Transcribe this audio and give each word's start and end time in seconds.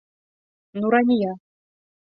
Нурания. 0.79 1.31